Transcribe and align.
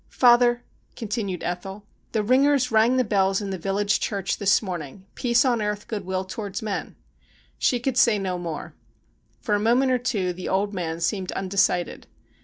'Father,' 0.23 0.63
continued 0.95 1.43
Ethel,' 1.43 1.85
the 2.13 2.23
ringers 2.23 2.71
rang 2.71 2.97
the 2.97 3.03
bells 3.03 3.39
in 3.39 3.51
the 3.51 3.57
village 3.59 3.99
church 3.99 4.39
this 4.39 4.59
morning." 4.59 5.05
Peace 5.13 5.45
on 5.45 5.61
earth, 5.61 5.87
goodwill 5.87 6.23
to 6.25 6.39
wards 6.39 6.63
men."' 6.63 6.95
She 7.59 7.79
could 7.79 7.97
say 7.97 8.17
no 8.17 8.39
more. 8.39 8.73
For 9.41 9.53
a 9.53 9.59
moment 9.59 9.91
or 9.91 9.99
two 9.99 10.33
the 10.33 10.49
old 10.49 10.73
man 10.73 11.01
seemed 11.01 11.31
undecided. 11.33 12.07